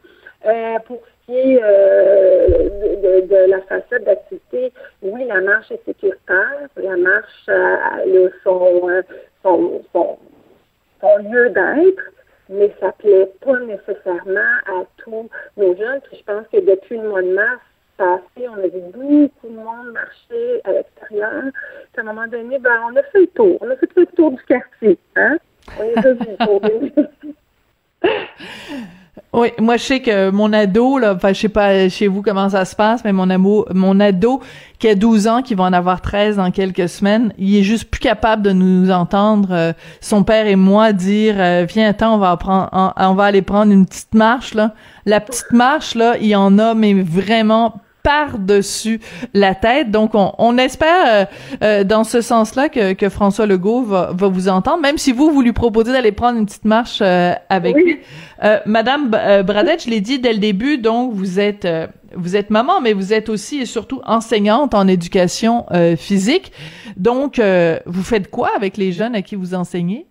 Euh, 0.46 0.80
pour 0.86 1.02
ce 1.02 1.26
qui 1.26 1.38
est 1.38 1.60
euh, 1.62 3.22
de, 3.22 3.50
la 3.50 3.62
facette 3.62 4.04
d'activité, 4.04 4.72
oui, 5.02 5.26
la 5.26 5.42
marche 5.42 5.72
est 5.72 5.84
sécuritaire. 5.86 6.70
La 6.78 6.96
marche 6.96 7.50
a 7.50 8.04
son, 8.44 9.04
son, 9.44 9.82
son, 9.92 11.18
lieu 11.30 11.50
d'être 11.50 12.04
mais 12.50 12.72
ça 12.80 12.92
plaît 12.94 13.30
pas 13.42 13.60
nécessairement 13.60 14.56
à 14.68 14.84
tous 14.98 15.30
nos 15.58 15.76
jeunes. 15.76 16.02
Puis 16.02 16.18
je 16.18 16.24
pense 16.24 16.48
que 16.48 16.58
depuis 16.58 16.98
le 16.98 17.10
mois 17.10 17.22
de 17.22 17.34
mars, 17.34 17.60
ça 17.98 18.14
a 18.14 18.20
fait, 18.36 18.48
on 18.48 18.54
a 18.54 18.68
vu 18.68 18.80
beaucoup 18.94 19.48
de 19.48 19.56
monde 19.56 19.92
marcher 19.94 20.62
à 20.64 20.72
l'extérieur. 20.72 21.44
À 21.98 22.02
un 22.02 22.04
moment 22.04 22.28
donné, 22.28 22.60
ben, 22.60 22.80
on 22.92 22.96
a 22.96 23.02
fait 23.04 23.22
le 23.22 23.28
tour. 23.28 23.58
On 23.62 23.70
a 23.70 23.76
fait 23.76 23.90
le 23.96 24.06
tour 24.08 24.32
du 24.32 24.44
quartier. 24.44 24.98
Hein? 25.16 25.38
Oui, 29.34 29.50
moi 29.60 29.78
je 29.78 29.84
sais 29.84 30.00
que 30.00 30.30
mon 30.30 30.54
ado 30.54 30.98
là, 30.98 31.14
enfin 31.14 31.34
je 31.34 31.42
sais 31.42 31.50
pas 31.50 31.90
chez 31.90 32.08
vous 32.08 32.22
comment 32.22 32.50
ça 32.50 32.64
se 32.64 32.76
passe, 32.76 33.04
mais 33.04 33.12
mon 33.12 33.30
amour, 33.30 33.68
mon 33.74 34.00
ado 34.00 34.42
qui 34.80 34.88
a 34.88 34.96
12 34.96 35.28
ans, 35.28 35.42
qui 35.42 35.54
va 35.54 35.66
en 35.66 35.74
avoir 35.74 36.02
13 36.02 36.38
dans 36.38 36.50
quelques 36.50 36.88
semaines, 36.88 37.34
il 37.38 37.58
est 37.58 37.64
juste 37.64 37.92
plus 37.92 38.00
capable 38.00 38.42
de 38.42 38.52
nous 38.52 38.90
entendre 38.90 39.50
euh, 39.52 39.74
son 40.00 40.24
père 40.24 40.48
et 40.48 40.56
moi 40.56 40.94
dire 40.94 41.36
euh, 41.38 41.66
viens 41.68 41.90
attends, 41.90 42.16
on 42.16 42.18
va 42.20 42.40
on, 42.98 43.14
va 43.16 43.24
aller 43.26 43.42
prendre 43.42 43.72
une 43.72 43.86
petite 43.86 44.14
marche 44.14 44.54
là. 44.54 44.74
La 45.06 45.20
petite 45.20 45.52
marche 45.52 45.96
là, 45.96 46.16
il 46.20 46.34
en 46.36 46.58
a 46.58 46.74
mais 46.74 46.94
vraiment 46.94 47.82
par-dessus 48.08 49.02
la 49.34 49.54
tête. 49.54 49.92
Donc, 49.92 50.12
on, 50.14 50.58
espère 50.58 51.06
euh, 51.08 51.26
euh, 51.62 51.84
dans 51.84 52.06
ce 52.06 52.22
sens-là 52.22 52.70
que, 52.70 52.94
que, 52.94 53.10
François 53.10 53.46
Legault 53.46 53.84
va, 53.84 54.12
va, 54.14 54.30
vous 54.30 54.48
entendre, 54.48 54.82
même 54.82 54.98
si 54.98 55.12
vous, 55.12 55.30
vous 55.30 55.42
lui 55.42 55.52
proposez 55.52 55.92
d'aller 55.92 56.14
prendre 56.14 56.40
une 56.40 56.46
petite 56.46 56.64
marche 56.64 57.00
euh, 57.02 57.34
avec 57.50 57.76
lui. 57.76 58.00
Madame 58.66 59.10
Bradette, 59.10 59.84
je 59.84 59.90
l'ai 59.90 60.00
dit 60.00 60.20
dès 60.20 60.32
le 60.32 60.40
début, 60.40 60.78
donc 60.78 61.12
vous 61.14 61.40
êtes 61.40 61.68
vous 62.16 62.38
êtes 62.38 62.50
maman, 62.50 62.80
mais 62.82 62.94
vous 62.94 63.12
êtes 63.12 63.28
aussi 63.30 63.58
et 63.58 63.66
surtout 63.66 64.00
enseignante 64.06 64.74
en 64.74 64.88
éducation 64.88 65.66
physique. 65.98 66.52
Donc, 66.96 67.42
vous 67.86 68.04
faites 68.04 68.30
quoi 68.30 68.52
avec 68.56 68.78
les 68.78 68.92
jeunes 68.92 69.16
à 69.16 69.22
qui 69.24 69.36
vous 69.36 69.56
enseignez? 69.56 70.07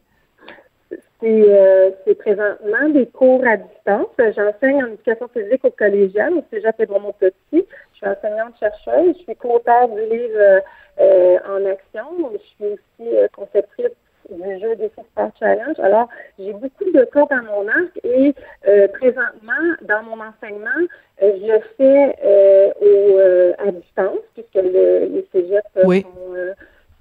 C'est 1.21 2.19
présentement 2.19 2.89
des 2.91 3.07
cours 3.07 3.43
à 3.47 3.57
distance. 3.57 4.09
J'enseigne 4.19 4.85
en 4.85 4.89
éducation 4.89 5.29
physique 5.29 5.65
au 5.65 5.71
collégial, 5.71 6.35
au 6.35 6.45
Cégep 6.51 6.89
mon 6.89 7.13
Petit. 7.13 7.67
Je 7.97 7.97
suis 7.97 8.07
enseignante-chercheuse. 8.07 9.17
Je 9.17 9.23
suis 9.23 9.37
co-auteur 9.37 9.89
du 9.89 10.01
livre 10.03 10.61
euh, 11.01 11.39
En 11.49 11.65
action. 11.67 12.31
Je 12.33 12.39
suis 12.39 12.65
aussi 12.65 13.17
euh, 13.17 13.27
conceptrice 13.35 13.91
du 14.29 14.61
jeu 14.61 14.77
des 14.77 14.91
Super 14.99 15.31
Challenge. 15.39 15.79
Alors, 15.79 16.09
j'ai 16.39 16.53
beaucoup 16.53 16.91
de 16.93 17.05
cours 17.05 17.29
dans 17.29 17.43
mon 17.45 17.69
arc 17.69 17.99
et 18.03 18.35
euh, 18.67 18.89
présentement, 18.89 19.53
dans 19.83 20.03
mon 20.03 20.23
enseignement, 20.23 20.87
je 21.21 21.61
fais 21.77 22.75
au, 22.81 23.19
à 23.67 23.71
distance, 23.71 24.19
puisque 24.35 24.55
le, 24.55 25.07
les 25.07 25.27
cégeps 25.33 25.65
sont, 25.75 26.03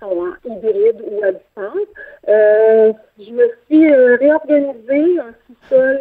en 0.02 0.34
hybride 0.46 1.02
ou 1.10 1.24
à 1.24 1.32
distance. 1.32 1.88
je 2.28 3.32
me 3.32 3.50
suis 3.66 3.92
réorganisée 4.18 5.20
un 5.20 5.34
sous-sol 5.48 6.00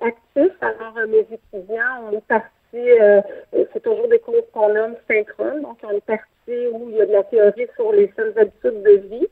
actif. 0.00 0.52
Alors, 0.60 0.94
mes 1.08 1.26
étudiants 1.32 2.12
ont 2.12 2.20
parti 2.20 2.46
euh, 2.74 3.20
c'est 3.52 3.82
toujours 3.82 4.08
des 4.08 4.18
cours 4.18 4.50
qu'on 4.52 4.72
nomme 4.72 4.94
synchrones. 5.08 5.62
Donc, 5.62 5.78
on 5.82 5.90
est 5.90 6.04
partie 6.04 6.66
où 6.72 6.88
il 6.90 6.96
y 6.96 7.00
a 7.00 7.06
de 7.06 7.12
la 7.12 7.24
théorie 7.24 7.66
sur 7.74 7.92
les 7.92 8.12
saines 8.16 8.32
habitudes 8.36 8.82
de 8.82 9.08
vie. 9.08 9.26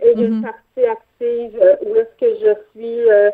Et 0.00 0.12
il 0.12 0.20
y 0.20 0.24
a 0.24 0.26
une 0.26 0.38
mhm. 0.38 0.42
partie 0.42 0.86
active 0.90 1.58
euh, 1.60 1.76
où 1.86 1.96
est-ce 1.96 2.16
que 2.20 2.34
je 2.40 2.54
suis 2.72 3.10
euh, 3.10 3.30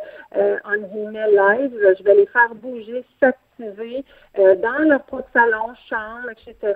en 0.64 0.76
guillemets 0.76 1.30
live. 1.30 1.94
Je 1.98 2.02
vais 2.04 2.14
les 2.14 2.26
faire 2.26 2.54
bouger, 2.54 3.04
s'activer 3.18 4.04
dans 5.34 5.46
leur 5.46 5.60
propre 5.60 5.74
salon, 5.74 5.74
chambre, 5.88 6.30
etc. 6.30 6.74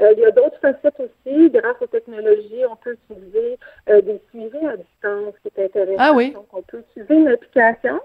il 0.00 0.18
y 0.18 0.24
a 0.24 0.30
d'autres 0.30 0.58
facettes 0.60 1.00
aussi. 1.00 1.50
Grâce 1.50 1.76
aux 1.80 1.86
technologies, 1.86 2.64
on 2.70 2.76
peut 2.76 2.96
utiliser 3.10 3.58
des 3.88 4.20
suivis 4.30 4.66
à 4.66 4.76
distance 4.76 5.34
qui 5.42 5.48
est 5.48 5.64
intéressant. 5.64 5.96
Ah 5.98 6.12
oui. 6.14 6.32
Donc, 6.32 6.46
on 6.52 6.62
peut 6.62 6.78
utiliser 6.78 7.14
une 7.14 7.28
application 7.28 8.00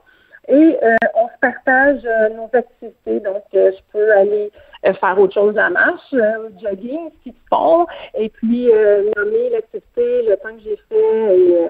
et 0.48 0.78
euh, 0.84 0.96
on 1.16 1.28
se 1.28 1.40
partage 1.40 2.02
euh, 2.06 2.30
nos 2.30 2.50
activités. 2.54 3.20
Donc, 3.22 3.44
euh, 3.54 3.72
je 3.72 3.80
peux 3.92 4.12
aller 4.14 4.52
faire 5.00 5.18
autre 5.18 5.34
chose 5.34 5.58
à 5.58 5.70
marche, 5.70 6.14
jogging, 6.62 7.10
ski 7.22 7.32
de 7.32 7.38
fond, 7.50 7.86
et 8.16 8.28
puis 8.28 8.70
nommer 9.16 9.50
l'activité, 9.52 10.24
le 10.28 10.36
temps 10.36 10.54
que 10.58 10.62
j'ai 10.62 10.78
fait 10.90 11.38
et 11.38 11.70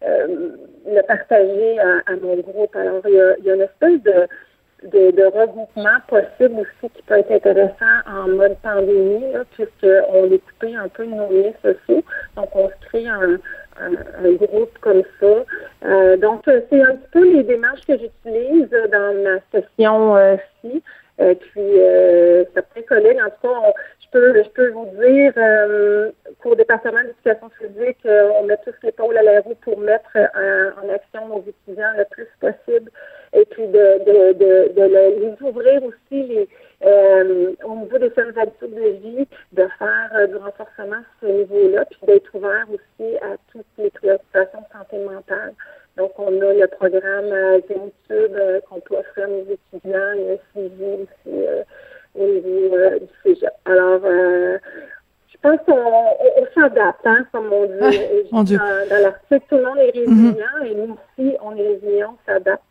le 0.00 1.02
partager 1.02 1.78
à, 1.78 2.16
mon 2.22 2.36
groupe. 2.36 2.74
Alors, 2.74 3.02
il 3.06 3.14
y 3.14 3.20
a, 3.20 3.36
il 3.36 3.44
y 3.44 3.50
a 3.50 3.54
une 3.54 3.60
espèce 3.60 4.02
de 4.02 4.26
de, 4.84 5.24
regroupement 5.24 5.98
possible 6.08 6.60
aussi 6.60 6.92
qui 6.94 7.02
peut 7.02 7.18
être 7.18 7.32
intéressant 7.32 7.98
en 8.06 8.28
mode 8.28 8.56
pandémie, 8.62 9.24
puisqu'on 9.52 10.24
est 10.30 10.38
coupé 10.38 10.76
un 10.76 10.88
peu 10.88 11.04
de 11.06 11.10
nos 11.10 11.30
liens 11.30 11.52
sociaux. 11.62 12.04
Donc, 12.36 12.54
on 12.54 12.68
se 12.68 12.88
crée 12.88 13.08
un, 13.08 13.38
un, 13.80 14.32
groupe 14.32 14.76
comme 14.80 15.02
ça. 15.20 15.44
Euh, 15.84 16.16
donc, 16.16 16.42
c'est 16.46 16.82
un 16.82 16.94
petit 16.94 17.10
peu 17.12 17.32
les 17.32 17.42
démarches 17.44 17.84
que 17.86 17.98
j'utilise 17.98 18.70
dans 18.70 19.14
ma 19.24 19.38
session-ci. 19.52 20.82
Euh, 21.20 21.34
puis, 21.34 21.80
euh, 21.80 22.44
certains 22.54 22.82
collègues, 22.82 23.18
en 23.20 23.30
tout 23.30 23.48
cas, 23.48 23.72
je 24.00 24.06
peux, 24.12 24.42
je 24.42 24.48
peux 24.50 24.70
vous 24.70 24.86
dire 25.00 25.32
euh, 25.36 26.12
qu'au 26.40 26.54
département 26.54 27.02
d'éducation 27.02 27.50
physique, 27.58 27.98
on 28.04 28.44
met 28.44 28.56
tous 28.64 28.74
l'épaule 28.82 29.16
à 29.18 29.22
la 29.22 29.40
roue 29.40 29.56
pour 29.56 29.78
mettre 29.78 30.16
en, 30.16 30.88
action 30.88 31.28
nos 31.28 31.44
étudiants 31.46 31.92
le 31.96 32.04
plus 32.10 32.28
possible 32.40 32.90
et 33.34 33.44
puis 33.44 33.66
de, 33.66 34.04
de, 34.04 34.72
de, 34.72 34.82
les 34.82 35.36
ouvrir 35.42 35.82
aussi 35.84 36.22
les, 36.22 36.48
euh, 36.84 37.54
au 37.64 37.74
niveau 37.76 37.98
des 37.98 38.10
saines 38.10 38.32
habitudes 38.38 38.74
de 38.74 38.90
vie, 39.02 39.26
de 39.52 39.66
faire 39.78 40.10
euh, 40.14 40.26
du 40.28 40.36
renforcement 40.36 40.96
à 40.96 41.20
ce 41.20 41.26
niveau-là, 41.26 41.84
puis 41.86 41.98
d'être 42.06 42.32
ouvert 42.34 42.66
aussi 42.70 43.16
à 43.16 43.36
toutes 43.50 43.66
les 43.78 43.90
préoccupations 43.90 44.60
de 44.60 44.78
santé 44.78 44.98
mentale. 44.98 45.54
Donc, 45.96 46.12
on 46.18 46.28
a 46.40 46.52
le 46.52 46.68
programme 46.68 47.32
euh, 47.32 47.60
euh 48.12 48.60
qu'on 48.60 48.80
peut 48.80 48.96
offrir 48.96 49.24
à 49.24 49.26
nos 49.26 49.42
étudiants, 49.42 50.38
euh, 50.58 51.62
au 52.14 52.26
niveau 52.26 52.76
du 53.00 53.06
cégep. 53.22 53.52
Alors, 53.64 54.00
je 54.02 55.36
pense 55.42 55.58
qu'on 55.66 56.60
s'adapte, 56.60 57.06
hein, 57.06 57.26
comme 57.32 57.52
on 57.52 57.66
dit. 57.66 58.56
dans, 58.56 58.88
dans 58.88 59.02
l'article, 59.02 59.46
tout 59.48 59.56
le 59.56 59.64
monde 59.64 59.78
est 59.78 59.90
résilient 59.90 60.34
mm-hmm. 60.60 60.66
et 60.66 60.74
nous 60.74 60.94
aussi, 60.94 61.36
on 61.42 61.56
est 61.56 61.68
résilients, 61.68 62.16
on 62.18 62.32
s'adapte 62.32 62.62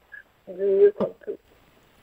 du 0.48 0.64
mieux 0.64 0.94
qu'on. 0.98 1.14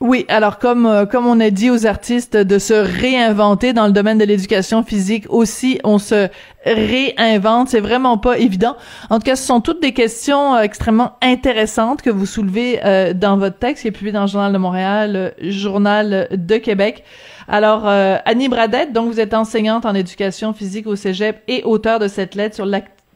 Oui, 0.05 0.27
alors 0.29 0.59
comme 0.59 0.85
euh, 0.85 1.07
comme 1.07 1.27
on 1.27 1.41
a 1.41 1.49
dit 1.49 1.71
aux 1.71 1.87
artistes 1.87 2.37
de 2.37 2.59
se 2.59 2.75
réinventer 2.75 3.73
dans 3.73 3.87
le 3.87 3.93
domaine 3.93 4.19
de 4.19 4.25
l'éducation 4.27 4.83
physique 4.83 5.25
aussi, 5.31 5.81
on 5.83 5.97
se 5.97 6.29
réinvente, 6.67 7.71
c'est 7.71 7.81
vraiment 7.81 8.19
pas 8.19 8.37
évident. 8.37 8.77
En 9.09 9.19
tout 9.19 9.25
cas, 9.25 9.35
ce 9.35 9.47
sont 9.47 9.63
toutes 9.63 9.81
des 9.81 9.95
questions 9.95 10.57
euh, 10.57 10.61
extrêmement 10.61 11.13
intéressantes 11.23 12.03
que 12.03 12.11
vous 12.11 12.27
soulevez 12.27 12.81
euh, 12.85 13.15
dans 13.15 13.39
votre 13.39 13.59
texte 13.59 13.81
qui 13.81 13.89
est 13.89 13.93
publié 13.93 14.13
dans 14.13 14.21
le 14.21 14.27
Journal 14.27 14.53
de 14.53 14.59
Montréal, 14.59 15.35
le 15.41 15.51
Journal 15.51 16.29
de 16.31 16.57
Québec. 16.59 17.03
Alors 17.49 17.87
Annie 17.87 18.49
Bradette, 18.49 18.93
donc 18.93 19.11
vous 19.11 19.21
êtes 19.21 19.33
enseignante 19.33 19.87
en 19.87 19.95
éducation 19.95 20.53
physique 20.53 20.87
au 20.87 20.97
Cégep 20.97 21.43
et 21.49 21.63
auteur 21.65 21.99
de 21.99 22.09
cette 22.09 22.35
lettre 22.35 22.55
sur 22.55 22.67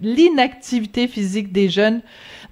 l'inactivité 0.01 1.07
physique 1.07 1.53
des 1.53 1.69
jeunes 1.69 2.01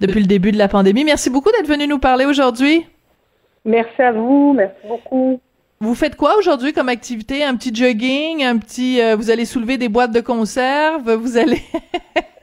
depuis 0.03 0.21
le 0.21 0.27
début 0.27 0.53
de 0.53 0.59
la 0.59 0.69
pandémie. 0.69 1.05
Merci 1.05 1.31
beaucoup 1.31 1.51
d'être 1.53 1.69
venu 1.69 1.87
nous 1.87 1.99
parler 1.99 2.27
aujourd'hui. 2.27 2.85
Merci 3.67 4.01
à 4.01 4.13
vous, 4.13 4.53
merci 4.53 4.87
beaucoup. 4.87 5.41
Vous 5.81 5.97
faites 5.97 6.15
quoi 6.15 6.37
aujourd'hui 6.39 6.73
comme 6.73 6.89
activité? 6.89 7.43
Un 7.43 7.57
petit 7.57 7.75
jogging, 7.75 8.45
un 8.45 8.59
petit, 8.59 9.03
euh, 9.03 9.17
vous 9.17 9.29
allez 9.29 9.45
soulever 9.45 9.77
des 9.77 9.89
boîtes 9.89 10.13
de 10.13 10.21
conserve, 10.21 11.13
vous 11.15 11.37
allez. 11.37 11.63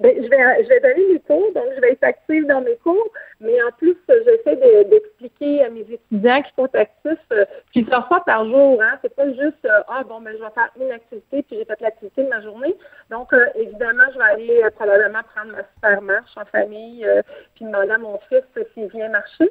ben, 0.00 0.14
je 0.16 0.28
vais, 0.28 0.64
je 0.64 0.68
vais 0.68 0.80
donner 0.80 1.12
mes 1.12 1.20
cours, 1.20 1.52
donc 1.54 1.64
je 1.76 1.80
vais 1.82 1.92
être 1.92 2.04
active 2.04 2.46
dans 2.46 2.62
mes 2.62 2.76
cours, 2.76 3.08
mais 3.40 3.62
en 3.62 3.70
plus, 3.76 3.96
j'essaie 4.08 4.56
d'expliquer 4.84 5.64
à 5.64 5.70
mes 5.70 5.82
étudiants 5.82 6.42
qui 6.42 6.52
sont 6.56 6.68
actifs 6.74 7.18
euh, 7.32 7.44
plusieurs 7.72 8.08
fois 8.08 8.24
par 8.24 8.46
jour. 8.46 8.80
Hein. 8.82 8.98
C'est 9.02 9.14
pas 9.14 9.28
juste 9.28 9.64
euh, 9.64 9.82
ah 9.88 10.02
bon 10.08 10.20
ben 10.20 10.32
je 10.32 10.42
vais 10.42 10.50
faire 10.54 10.70
une 10.80 10.90
activité 10.90 11.42
puis 11.42 11.56
j'ai 11.58 11.64
fait 11.64 11.80
l'activité 11.80 12.24
de 12.24 12.28
ma 12.28 12.40
journée. 12.40 12.74
Donc 13.10 13.32
euh, 13.32 13.46
évidemment, 13.56 14.04
je 14.12 14.18
vais 14.18 14.24
aller 14.24 14.62
probablement 14.74 15.20
prendre 15.34 15.52
ma 15.52 15.64
super 15.74 16.02
marche 16.02 16.36
en 16.36 16.46
famille 16.46 17.06
puis 17.54 17.64
demander 17.66 17.92
à 17.92 17.98
mon 17.98 18.18
fils 18.28 18.64
s'il 18.74 18.88
vient 18.88 19.10
marcher. 19.10 19.50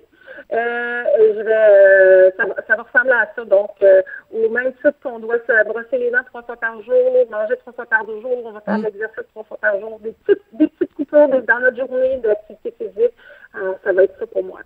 Euh, 0.53 1.03
je 1.17 1.41
vais, 1.41 1.53
euh, 1.53 2.31
ça, 2.37 2.43
ça, 2.67 2.75
va 2.75 2.83
ressembler 2.83 3.13
à 3.13 3.29
ça. 3.35 3.45
Donc, 3.45 3.71
euh, 3.81 4.01
au 4.31 4.49
même 4.49 4.73
titre 4.73 4.95
qu'on 5.03 5.19
doit 5.19 5.37
se 5.47 5.65
brosser 5.65 5.97
les 5.97 6.11
dents 6.11 6.23
trois 6.27 6.43
fois 6.43 6.57
par 6.57 6.81
jour, 6.83 7.27
manger 7.29 7.55
trois 7.57 7.73
fois 7.73 7.85
par 7.85 8.05
jour, 8.05 8.45
on 8.45 8.51
va 8.51 8.61
faire 8.61 8.77
mm. 8.77 8.83
l'exercice 8.83 9.23
trois 9.31 9.43
fois 9.43 9.57
par 9.61 9.79
jour, 9.79 9.99
des 10.01 10.11
petites, 10.11 10.43
des 10.53 10.67
petites 10.67 10.93
coupures 10.93 11.27
dans 11.27 11.59
notre 11.59 11.77
journée 11.77 12.17
d'activité 12.17 12.73
physique. 12.77 13.13
ça 13.83 13.93
va 13.93 14.03
être 14.03 14.17
ça 14.19 14.27
pour 14.27 14.43
moi. 14.43 14.59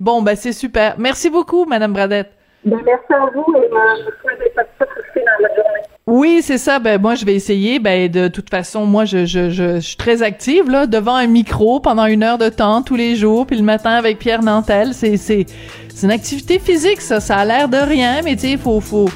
Bon, 0.00 0.22
ben 0.22 0.36
c'est 0.36 0.52
super. 0.52 0.94
Merci 0.98 1.28
beaucoup, 1.28 1.64
Madame 1.64 1.92
Bradette. 1.92 2.30
Ben, 2.64 2.80
merci 2.84 3.12
à 3.12 3.26
vous 3.26 3.46
et 3.56 3.58
euh, 3.58 3.96
je 3.96 4.20
souhaite 4.20 4.38
des 4.38 4.46
aussi 4.46 5.24
dans 5.24 5.48
la 5.48 5.54
journée. 5.54 5.82
Oui, 6.10 6.40
c'est 6.42 6.56
ça. 6.56 6.78
Ben 6.78 6.98
moi, 6.98 7.16
je 7.16 7.26
vais 7.26 7.34
essayer. 7.34 7.80
Ben 7.80 8.10
de 8.10 8.28
toute 8.28 8.48
façon, 8.48 8.86
moi, 8.86 9.04
je, 9.04 9.26
je, 9.26 9.50
je, 9.50 9.78
suis 9.78 9.96
très 9.96 10.22
active 10.22 10.70
là, 10.70 10.86
devant 10.86 11.14
un 11.14 11.26
micro 11.26 11.80
pendant 11.80 12.06
une 12.06 12.22
heure 12.22 12.38
de 12.38 12.48
temps 12.48 12.80
tous 12.80 12.96
les 12.96 13.14
jours, 13.14 13.46
puis 13.46 13.58
le 13.58 13.62
matin 13.62 13.90
avec 13.90 14.18
Pierre 14.18 14.42
Nantel. 14.42 14.94
C'est 14.94 15.18
c'est 15.18 15.44
c'est 15.94 16.06
une 16.06 16.10
activité 16.10 16.58
physique, 16.58 17.02
ça. 17.02 17.20
Ça 17.20 17.36
a 17.36 17.44
l'air 17.44 17.68
de 17.68 17.76
rien, 17.76 18.22
mais 18.24 18.36
tu 18.36 18.48
sais, 18.48 18.56
faut 18.56 18.80
faut 18.80 19.10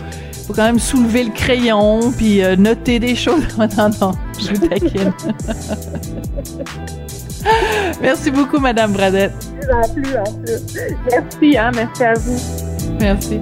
faut 0.47 0.53
quand 0.53 0.65
même 0.65 0.79
soulever 0.79 1.25
le 1.25 1.31
crayon 1.31 2.13
puis 2.15 2.45
euh, 2.45 2.57
noter 2.57 2.99
des 2.99 3.17
choses. 3.17 3.43
non, 3.59 3.69
non, 3.99 4.13
je 4.39 4.53
vous 4.53 4.69
taquine. 4.69 5.15
merci 8.03 8.31
beaucoup, 8.31 8.59
Madame 8.59 8.93
Bradette. 8.93 9.33
En 9.73 9.89
plus, 9.95 10.15
en 10.15 10.25
plus. 10.25 10.61
Merci, 11.11 11.57
hein, 11.57 11.71
merci 11.75 12.05
à 12.05 12.13
vous. 12.13 12.37
Merci. 13.01 13.41